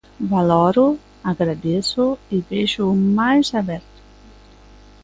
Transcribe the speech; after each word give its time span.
Valóroo, 0.33 0.91
agradézoo 1.31 2.13
e 2.35 2.37
véxoo 2.49 2.93
máis 3.17 3.47
aberto. 3.61 3.99